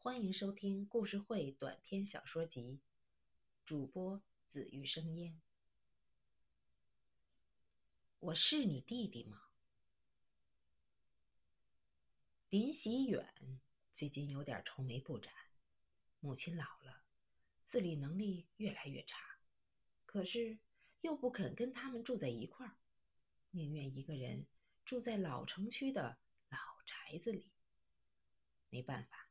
[0.00, 2.80] 欢迎收听故事会短篇小说集，
[3.66, 5.42] 主播紫玉生烟。
[8.20, 9.48] 我是你弟弟吗？
[12.48, 13.60] 林喜远
[13.92, 15.34] 最近有点愁眉不展，
[16.20, 17.02] 母亲老了，
[17.64, 19.18] 自理能力越来越差，
[20.06, 20.60] 可是
[21.00, 22.78] 又不肯跟他们住在一块儿，
[23.50, 24.46] 宁愿一个人
[24.84, 26.20] 住在老城区的
[26.50, 27.50] 老宅子里。
[28.70, 29.27] 没办法。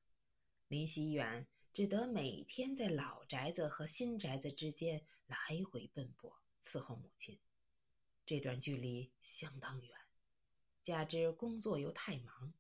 [0.68, 5.37] 林希远只得每天在老宅子和新宅子之间来
[5.69, 7.39] 回奔波伺候母亲，
[8.25, 9.97] 这段距离相当远，
[10.83, 12.54] 加之工作又太忙，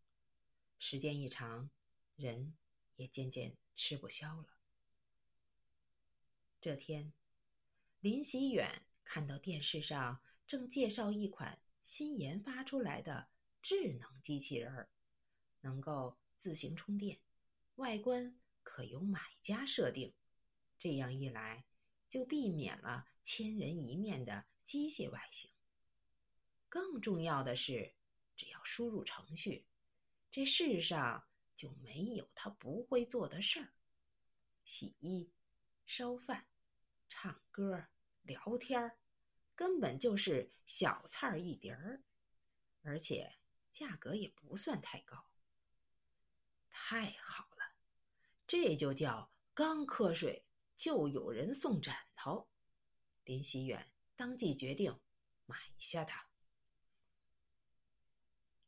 [0.79, 1.69] 时间一长，
[2.15, 2.55] 人
[2.95, 4.47] 也渐渐吃不消了。
[6.61, 7.11] 这天，
[7.99, 13.27] 林希远看到电视上正介绍一款新研发出来的
[13.61, 14.89] 智能机器人儿，
[15.59, 17.19] 能够自行充电。
[17.77, 20.11] 外观可由买家设定，
[20.79, 21.63] 这样一来
[22.09, 25.51] 就避免了千人一面的机械外形。
[26.67, 27.93] 更重要的是，
[28.35, 29.67] 只要输入程序，
[30.31, 33.71] 这世上就没有他不会做的事儿：
[34.63, 35.31] 洗衣、
[35.85, 36.47] 烧饭、
[37.07, 37.87] 唱歌、
[38.23, 38.97] 聊天，
[39.53, 42.03] 根本就是小菜一碟儿，
[42.81, 43.37] 而且
[43.71, 45.29] 价格也不算太高。
[46.69, 47.56] 太好了！
[48.47, 50.45] 这就叫刚瞌睡
[50.77, 52.47] 就有人送枕头。
[53.25, 54.97] 林希远当即决定
[55.45, 56.29] 买下它。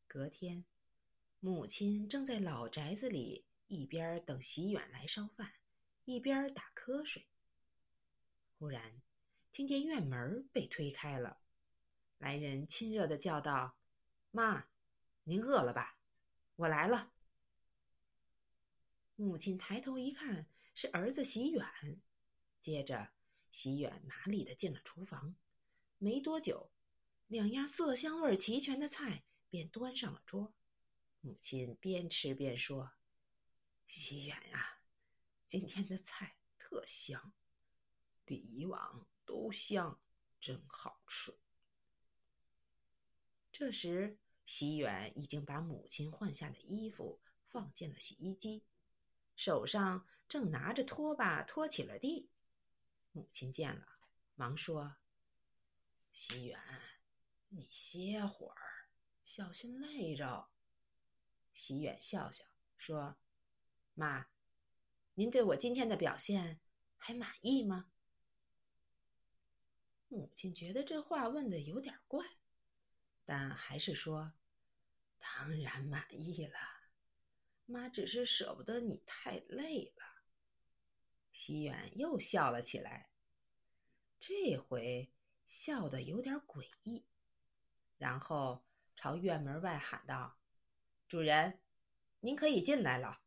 [0.05, 0.65] 隔天，
[1.39, 5.53] 母亲正在老宅子里一边等喜远来烧饭，
[6.03, 7.27] 一边打瞌睡。
[8.57, 9.01] 忽然，
[9.53, 11.39] 听见院门被推开了，
[12.17, 13.77] 来人亲热的叫道
[14.31, 14.67] ：“妈，
[15.23, 15.97] 您饿了吧？
[16.57, 17.13] 我来了。”
[19.19, 22.01] 母亲抬头一看，是儿子喜远。
[22.61, 23.11] 接着，
[23.51, 25.35] 喜远麻利的进了厨房。
[25.97, 26.71] 没多久，
[27.27, 30.53] 两样色香味齐全的菜便端上了桌。
[31.19, 32.91] 母亲边吃边说
[33.87, 34.79] ：“喜远呀，
[35.45, 37.33] 今天的菜特香，
[38.23, 39.99] 比以往都香，
[40.39, 41.37] 真好吃。”
[43.51, 48.63] 这时，喜远已经把母亲换下的衣服放进了洗衣机。
[49.39, 52.29] 手上正拿着拖把拖起了地，
[53.13, 53.87] 母亲见了，
[54.35, 54.97] 忙说
[56.11, 56.59] ：“喜远，
[57.47, 58.89] 你歇会儿，
[59.23, 60.49] 小心累着。”
[61.55, 62.43] 喜远笑笑
[62.75, 63.15] 说
[63.95, 64.27] ：“妈，
[65.13, 66.59] 您对我今天的表现
[66.97, 67.89] 还满意吗？”
[70.09, 72.25] 母亲觉得这话问的有点怪，
[73.23, 74.33] 但还是说
[75.17, 76.59] ：“当然满意了。”
[77.69, 80.03] 妈只是舍不得你太累了。
[81.31, 83.11] 西远又笑了起来，
[84.19, 85.11] 这回
[85.47, 87.05] 笑得有点诡异，
[87.97, 88.65] 然后
[88.95, 90.39] 朝院门外喊道
[91.07, 91.59] ：“主人，
[92.21, 93.21] 您可以进来了。”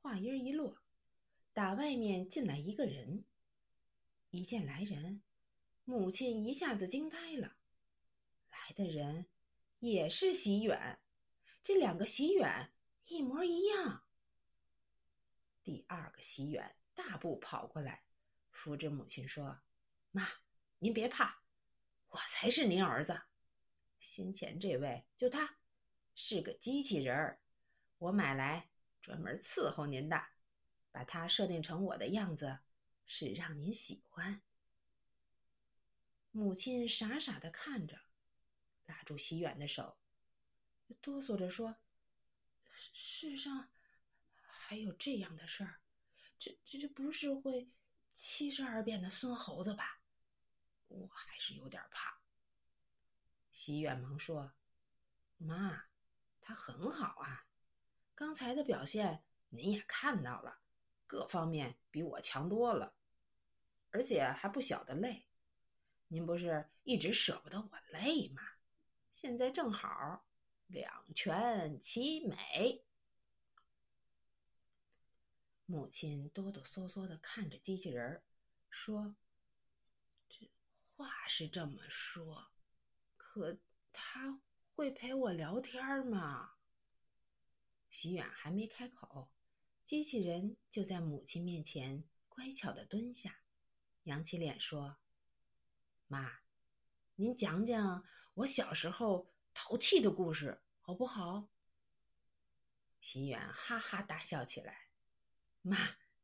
[0.00, 0.78] 话音一落，
[1.52, 3.24] 打外面进来一个人。
[4.30, 5.22] 一见来人，
[5.84, 7.56] 母亲一下子惊呆了。
[8.50, 9.26] 来的人
[9.80, 11.00] 也是喜远。
[11.62, 12.72] 这两个喜远
[13.06, 14.04] 一模一样。
[15.62, 18.02] 第二个喜远大步跑过来，
[18.50, 19.60] 扶着母亲说
[20.10, 20.26] ：“妈，
[20.78, 21.42] 您别怕，
[22.08, 23.22] 我才是您儿子。
[24.00, 25.58] 先前这位就他，
[26.16, 27.40] 是个机器人儿，
[27.98, 28.68] 我买来
[29.00, 30.20] 专门伺候您的。
[30.90, 32.58] 把它设定成我的样子，
[33.06, 34.42] 是让您喜欢。”
[36.32, 37.98] 母亲傻傻的看着，
[38.86, 39.96] 拉住喜远的手。
[41.00, 41.76] 哆嗦着说
[42.74, 43.70] ：“世上
[44.40, 45.80] 还有这样的事儿，
[46.38, 47.70] 这这这不是会
[48.12, 50.00] 七十二变的孙猴子吧？
[50.88, 52.20] 我还是有点怕。”
[53.50, 54.52] 席远忙说
[55.38, 55.84] ：“妈，
[56.40, 57.46] 他很好啊，
[58.14, 60.60] 刚才的表现您也看到了，
[61.06, 62.94] 各方面比我强多了，
[63.90, 65.26] 而且还不小的累。
[66.08, 68.42] 您不是一直舍不得我累吗？
[69.12, 70.26] 现在正好。”
[70.72, 72.82] 两全其美。
[75.66, 78.24] 母亲哆哆嗦嗦的看着机器人儿，
[78.70, 79.14] 说
[80.30, 80.50] ：“这
[80.96, 82.52] 话是这么说，
[83.18, 83.58] 可
[83.92, 84.40] 他
[84.74, 86.54] 会陪我聊天吗？”
[87.90, 89.30] 喜远还没开口，
[89.84, 93.42] 机器人就在母亲面前乖巧的蹲下，
[94.04, 94.96] 扬起脸说
[96.08, 96.40] ：“妈，
[97.16, 98.02] 您讲讲
[98.32, 101.48] 我小时候。”淘气的故事好不好？
[103.00, 104.88] 喜远哈哈大笑起来
[105.62, 105.76] ：“妈，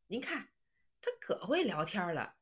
[0.06, 0.50] 您看，
[1.00, 2.36] 他可会聊天了。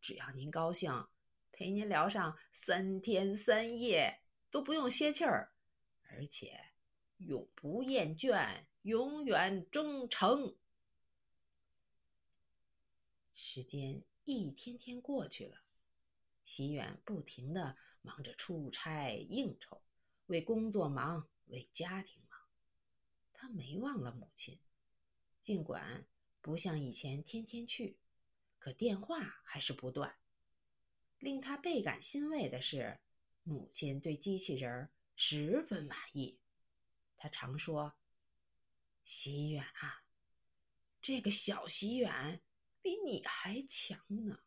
[0.00, 1.08] 只要您高兴，
[1.52, 5.52] 陪您聊上三天三夜都不用歇气儿，
[6.08, 6.72] 而且
[7.18, 10.56] 永不厌倦，永远忠诚。”
[13.32, 15.62] 时间一天天过去了，
[16.44, 19.80] 喜远不停的忙着出差应酬，
[20.26, 22.38] 为工作忙，为家庭忙。
[23.32, 24.58] 他没忘了母亲，
[25.40, 26.06] 尽管
[26.40, 27.98] 不像以前天天去，
[28.58, 30.16] 可电话还是不断。
[31.18, 32.98] 令他倍感欣慰的是，
[33.42, 36.38] 母亲对机器人十分满意。
[37.16, 37.94] 他常说
[39.04, 40.04] ：“喜远啊，
[41.00, 42.42] 这个小喜远。”
[42.82, 44.38] 比你还强呢，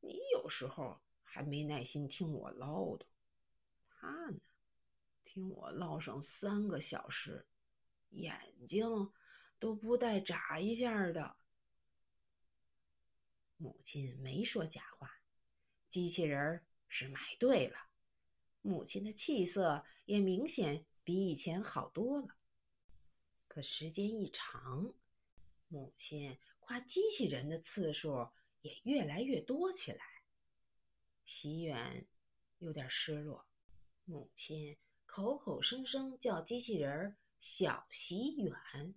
[0.00, 3.04] 你有时候还没耐心听我唠叨，
[3.86, 4.40] 他呢，
[5.32, 7.46] 听我唠上三个小时，
[8.08, 8.36] 眼
[8.66, 9.12] 睛
[9.60, 11.36] 都不带眨一下的。
[13.56, 15.22] 母亲没说假话，
[15.88, 17.78] 机器人是买对了，
[18.60, 22.36] 母亲的气色也明显比以前好多了。
[23.46, 24.92] 可时间一长，
[25.68, 26.36] 母亲。
[26.58, 28.30] 夸机器人的次数
[28.62, 30.04] 也越来越多起来，
[31.24, 32.08] 席远
[32.58, 33.46] 有点失落。
[34.04, 34.76] 母亲
[35.12, 38.94] 口口声声叫机器人“小喜远”，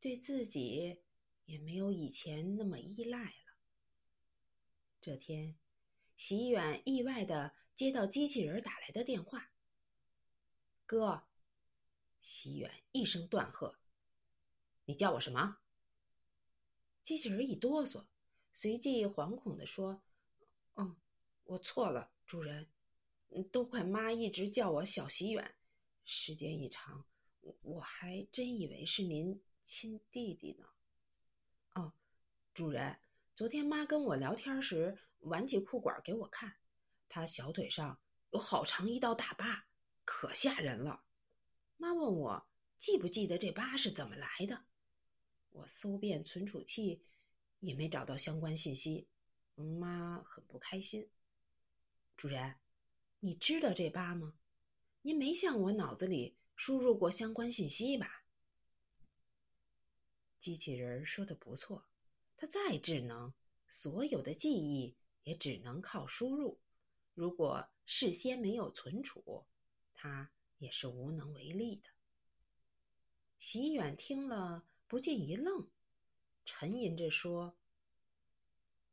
[0.00, 1.02] 对自己
[1.46, 3.56] 也没有以前那么依赖了。
[5.00, 5.58] 这天，
[6.16, 9.50] 喜远意外的接到机器人打来的电话
[10.86, 11.24] ：“哥！”
[12.22, 13.76] 喜远一声断喝
[14.86, 15.58] ：“你叫我什么？”
[17.02, 18.06] 机器人一哆嗦，
[18.52, 20.04] 随即惶恐地说
[20.74, 20.94] ：“哦，
[21.42, 22.68] 我错了，主人。
[23.44, 25.54] 都怪妈一直叫我小喜远，
[26.04, 27.04] 时间一长，
[27.62, 30.66] 我还真以为是您亲弟弟呢。
[31.74, 31.92] 哦，
[32.54, 32.98] 主人，
[33.34, 36.56] 昨天妈跟我聊天时挽起裤管给我看，
[37.08, 37.98] 她小腿上
[38.30, 39.66] 有好长一道大疤，
[40.04, 41.04] 可吓人了。
[41.76, 42.46] 妈问我
[42.78, 44.64] 记不记得这疤是怎么来的。”
[45.50, 47.02] 我搜遍存储器，
[47.60, 49.08] 也没找到相关信息，
[49.54, 51.08] 妈很不开心。
[52.14, 52.56] 主人，
[53.20, 54.34] 你知道这疤吗？
[55.02, 58.24] 您没向我脑子里输入过相关信息吧？
[60.38, 61.86] 机器人说的不错，
[62.36, 63.34] 它再智能，
[63.68, 66.60] 所有的记忆也只能靠输入。
[67.14, 69.46] 如果事先没有存储，
[69.94, 71.90] 它也是无能为力的。
[73.38, 74.66] 席远听了。
[74.88, 75.68] 不禁一愣，
[76.44, 77.58] 沉吟着说：“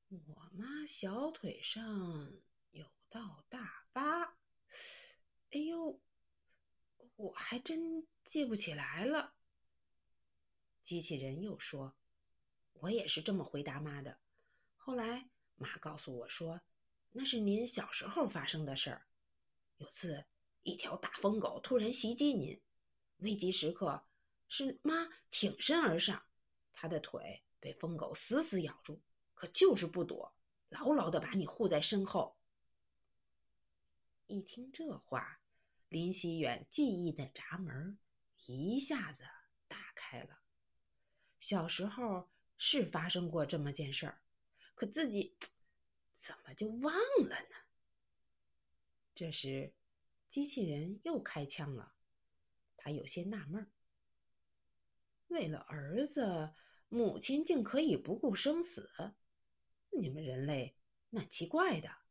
[0.10, 2.34] 我妈小腿上
[2.72, 4.36] 有道大疤，
[5.52, 6.00] 哎呦，
[7.16, 9.36] 我还真记不起来了。”
[10.84, 11.96] 机器人又说
[12.74, 14.20] ：“我也是这么回答妈的。
[14.76, 16.60] 后来妈告诉我说，
[17.12, 19.06] 那是您小时候发生的事儿。
[19.78, 20.26] 有次
[20.64, 22.60] 一条大疯狗突然袭击您，
[23.20, 24.04] 危急时刻。”
[24.50, 26.24] 是妈挺身而上，
[26.74, 29.02] 她的腿被疯狗死死咬住，
[29.34, 30.32] 可就是不躲，
[30.70, 32.38] 牢牢的把你护在身后。
[34.28, 35.42] 一听这话，
[35.90, 37.98] 林希远记忆的闸门
[38.46, 39.24] 一下子
[39.68, 40.42] 打开了。
[41.40, 44.22] 小时候是发生过这么件事儿，
[44.76, 45.38] 可自己
[46.14, 47.56] 怎么就忘了呢？
[49.14, 49.74] 这时，
[50.30, 51.94] 机器人又开枪了，
[52.78, 53.70] 他有些纳闷儿。
[55.28, 56.54] 为了儿子，
[56.88, 59.14] 母亲竟可以不顾生死，
[59.90, 60.78] 你们人类
[61.10, 62.03] 蛮奇怪的。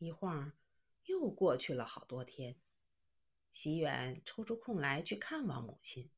[0.00, 0.52] 一晃
[1.04, 2.56] 又过去了好多天，
[3.52, 6.10] 喜远抽出空来去看望母亲。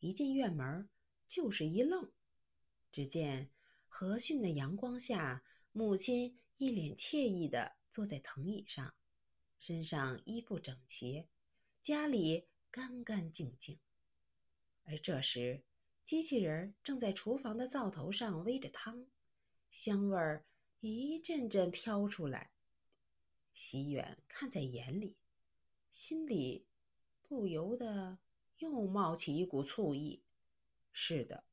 [0.00, 0.88] 一进院门，
[1.26, 2.10] 就是一愣，
[2.92, 3.48] 只见
[3.86, 5.42] 和煦的阳光下，
[5.72, 8.92] 母亲一脸惬意的坐在藤椅上，
[9.58, 11.26] 身上衣服整齐，
[11.82, 12.46] 家里。
[12.72, 13.80] 干干净净，
[14.84, 15.64] 而这时，
[16.04, 19.08] 机器人正在厨房的灶头上煨着汤，
[19.72, 20.46] 香味儿
[20.78, 22.52] 一阵阵飘出来。
[23.62, 25.18] 喜远看在眼里，
[25.90, 26.66] 心里
[27.20, 28.18] 不由得
[28.56, 30.24] 又冒起一股醋意。
[30.92, 31.44] 是的，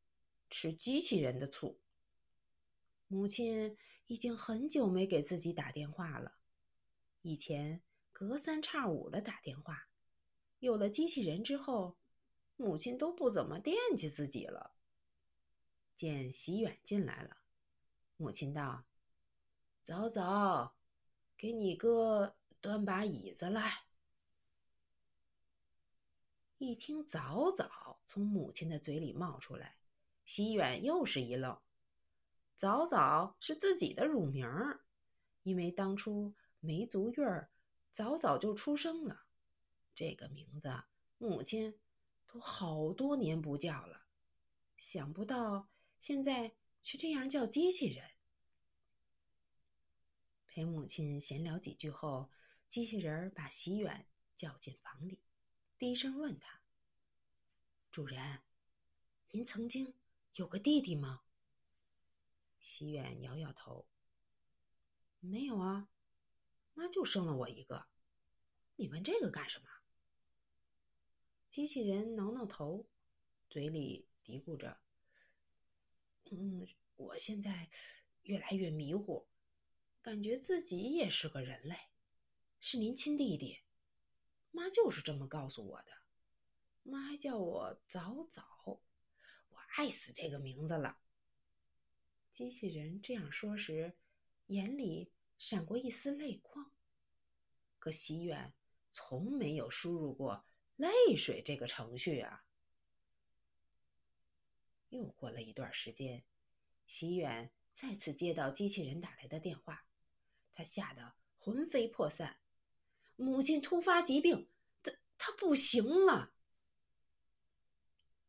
[0.50, 1.82] 吃机器人的醋。
[3.10, 6.38] 母亲已经很久没给自己打电话了，
[7.24, 7.84] 以前
[8.14, 9.90] 隔三差五的打电话。
[10.60, 11.98] 有了机器人之后，
[12.56, 14.74] 母亲都不怎么惦记自己了。
[15.94, 17.40] 见喜远进来了，
[18.16, 18.86] 母亲道
[19.84, 20.77] ：“走走，
[21.38, 23.86] 给你哥端把椅子来。”
[26.58, 29.78] 一听“早早”从母亲的嘴里冒出来，
[30.26, 31.56] 西远又是一愣。
[32.56, 34.84] 早早是自己的乳名儿，
[35.44, 37.52] 因为当初梅足月儿
[37.92, 39.26] 早早就出生了，
[39.94, 40.68] 这个名字
[41.20, 41.80] 母亲
[42.26, 44.08] 都好多年不叫了。
[44.78, 48.17] 想不到现在却这样叫机器人。
[50.58, 52.32] 陪母亲闲聊几句后，
[52.68, 55.22] 机器人把喜远叫进房里。
[55.78, 56.64] 低声问他
[57.92, 58.42] ：“主人，
[59.30, 59.94] 您曾经
[60.34, 61.22] 有个弟弟吗？”
[62.60, 63.88] 西远摇摇头
[65.22, 65.90] ：“没有啊，
[66.74, 67.86] 妈就生了我一个。
[68.78, 69.70] 你问这个干什么？”
[71.52, 72.90] 机器人挠挠头，
[73.48, 74.82] 嘴里嘀咕着
[76.32, 77.70] ：“嗯，我现在
[78.24, 79.27] 越来越迷糊，
[80.08, 81.76] 感觉自己也是个人类，
[82.62, 83.60] 是您亲弟弟。”
[84.52, 85.92] 妈就是这么告诉我的，
[86.84, 88.80] 妈还叫我早早，
[89.50, 90.98] 我爱死这个名字了。
[92.32, 93.98] 机器人这样说时，
[94.46, 96.72] 眼里闪过一丝泪光。
[97.78, 98.54] 可喜远
[98.90, 100.46] 从没有输入过
[100.78, 102.46] 泪水这个程序啊。
[104.88, 106.24] 又过了一段时间，
[106.86, 109.86] 喜远再次接到机器人打来的电话，
[110.58, 112.40] 他吓得魂飞魄散。
[113.16, 114.50] 母亲突发疾病，
[114.82, 116.34] 他他不行了。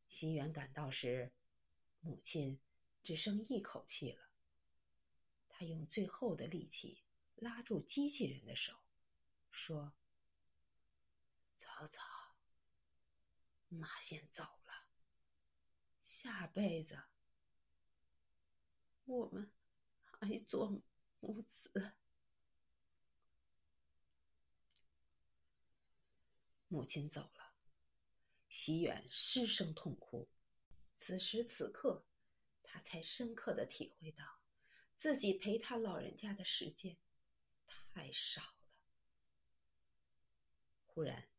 [0.09, 1.33] 西元赶到时，
[2.01, 2.61] 母亲
[3.03, 4.29] 只剩一口气了。
[5.49, 7.03] 他用最后的力气
[7.37, 8.75] 拉住机器人的手，
[9.51, 9.95] 说
[11.57, 12.03] ：“早早，
[13.69, 14.91] 妈先走了。
[16.05, 17.05] 下辈子，
[19.07, 19.51] 我们
[20.03, 20.83] 还做
[21.21, 21.95] 母子。”
[26.69, 27.55] 母亲走了，
[28.49, 30.29] 喜远失声痛哭。
[30.97, 32.07] 此时此刻，
[32.63, 34.25] 他才深刻的体会到，
[34.95, 36.99] 自己陪他老人家的时间
[37.93, 38.55] 太少了。
[40.87, 41.31] 忽然，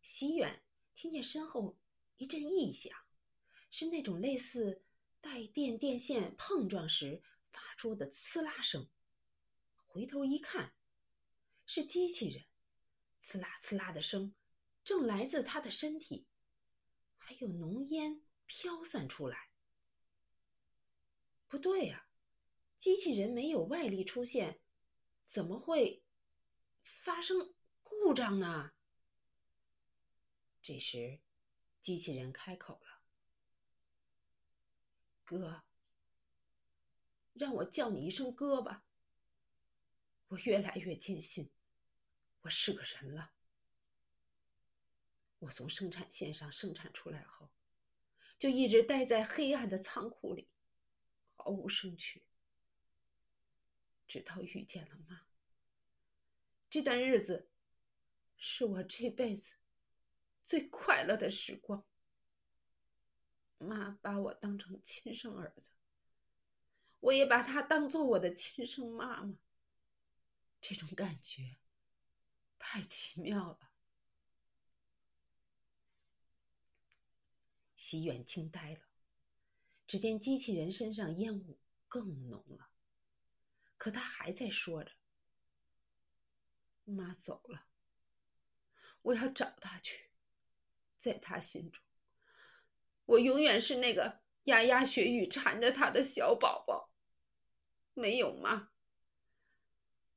[0.00, 0.64] 喜远
[0.94, 1.78] 听见身后
[2.16, 2.96] 一阵异响，
[3.68, 4.84] 是那种类似
[5.20, 8.88] 带电电线碰撞时发出的“呲啦”声。
[9.86, 10.74] 回头一看，
[11.66, 12.46] 是机器人
[13.20, 14.34] “呲啦呲啦”的声。
[14.84, 16.26] 正来自他的身体，
[17.16, 19.50] 还有浓烟飘散出来。
[21.46, 22.06] 不对呀，
[22.78, 24.60] 机器人没有外力出现，
[25.24, 26.02] 怎么会
[26.82, 28.72] 发生故障呢？
[30.62, 31.20] 这时，
[31.80, 33.02] 机器人开口了
[35.24, 35.62] ：“哥，
[37.34, 38.84] 让我叫你一声哥吧。
[40.28, 41.50] 我越来越坚信，
[42.40, 43.32] 我是个人了。”
[45.42, 47.50] 我从生产线上生产出来后，
[48.38, 50.48] 就一直待在黑暗的仓库里，
[51.34, 52.24] 毫无生趣。
[54.06, 55.26] 直到遇见了妈，
[56.70, 57.48] 这段日子
[58.36, 59.54] 是我这辈子
[60.44, 61.84] 最快乐的时光。
[63.58, 65.70] 妈把我当成亲生儿子，
[67.00, 69.36] 我也把她当做我的亲生妈妈。
[70.60, 71.56] 这种感觉
[72.60, 73.71] 太奇妙了。
[77.84, 78.80] 西远惊呆了，
[79.88, 81.58] 只见机器人身上烟雾
[81.88, 82.70] 更浓了，
[83.76, 84.92] 可他还在说着
[86.86, 87.66] ：“妈走了，
[89.02, 90.10] 我要找她去，
[90.96, 91.82] 在她心中，
[93.04, 96.92] 我永远是那个牙牙学语缠着她的小宝宝。
[97.94, 98.70] 没有妈，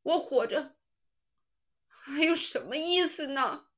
[0.04, 0.78] 我活着
[1.88, 3.72] 还有什么意思呢？”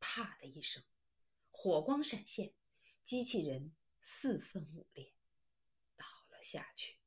[0.00, 0.82] 啪的一声。
[1.60, 2.54] 火光闪现，
[3.02, 5.12] 机器人四分五裂，
[5.96, 7.00] 倒了下去。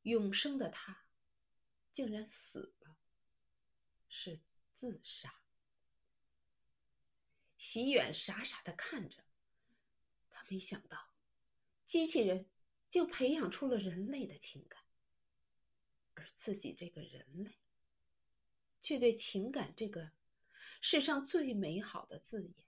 [0.00, 1.04] 永生的他，
[1.92, 2.96] 竟然死了，
[4.08, 4.40] 是
[4.72, 5.42] 自杀。
[7.58, 9.26] 喜远傻傻的看着，
[10.30, 11.10] 他没想到，
[11.84, 12.48] 机器人
[12.88, 14.82] 竟培养出了人类的情感，
[16.14, 17.58] 而自己这个人类，
[18.80, 20.12] 却对情感这个
[20.80, 22.65] 世上最美好的字眼。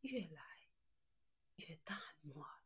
[0.00, 0.42] 越来
[1.56, 2.57] 越淡漠。